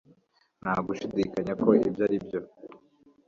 [0.61, 2.39] nta gushidikanya ko ibyo ari byo